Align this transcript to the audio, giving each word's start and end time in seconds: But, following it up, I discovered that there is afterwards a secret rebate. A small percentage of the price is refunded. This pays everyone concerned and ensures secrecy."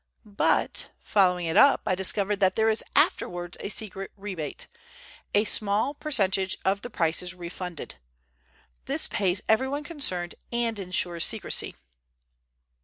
But, 0.25 0.93
following 0.99 1.45
it 1.45 1.55
up, 1.55 1.81
I 1.85 1.93
discovered 1.93 2.37
that 2.37 2.55
there 2.55 2.69
is 2.69 2.83
afterwards 2.95 3.55
a 3.59 3.69
secret 3.69 4.09
rebate. 4.17 4.65
A 5.35 5.43
small 5.43 5.93
percentage 5.93 6.57
of 6.65 6.81
the 6.81 6.89
price 6.89 7.21
is 7.21 7.35
refunded. 7.35 7.99
This 8.85 9.07
pays 9.07 9.43
everyone 9.47 9.83
concerned 9.83 10.33
and 10.51 10.79
ensures 10.79 11.23
secrecy." 11.23 11.75